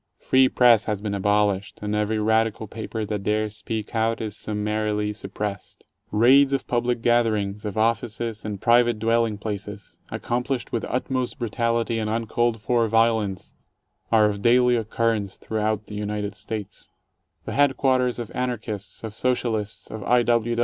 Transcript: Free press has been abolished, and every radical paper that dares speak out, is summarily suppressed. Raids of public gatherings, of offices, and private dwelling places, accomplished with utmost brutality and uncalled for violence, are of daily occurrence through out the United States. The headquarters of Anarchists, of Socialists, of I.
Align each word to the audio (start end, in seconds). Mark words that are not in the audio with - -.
Free 0.17 0.49
press 0.49 0.85
has 0.85 0.99
been 0.99 1.13
abolished, 1.13 1.77
and 1.83 1.93
every 1.95 2.17
radical 2.17 2.65
paper 2.65 3.05
that 3.05 3.21
dares 3.21 3.55
speak 3.55 3.93
out, 3.93 4.19
is 4.19 4.35
summarily 4.35 5.13
suppressed. 5.13 5.85
Raids 6.09 6.53
of 6.53 6.65
public 6.65 7.03
gatherings, 7.03 7.65
of 7.65 7.77
offices, 7.77 8.43
and 8.43 8.59
private 8.59 8.97
dwelling 8.97 9.37
places, 9.37 9.99
accomplished 10.09 10.71
with 10.71 10.85
utmost 10.85 11.37
brutality 11.37 11.99
and 11.99 12.09
uncalled 12.09 12.59
for 12.61 12.87
violence, 12.87 13.53
are 14.11 14.25
of 14.25 14.41
daily 14.41 14.75
occurrence 14.75 15.37
through 15.37 15.59
out 15.59 15.85
the 15.85 15.93
United 15.93 16.33
States. 16.33 16.91
The 17.45 17.53
headquarters 17.53 18.17
of 18.17 18.31
Anarchists, 18.33 19.03
of 19.03 19.13
Socialists, 19.13 19.85
of 19.91 20.03
I. 20.05 20.23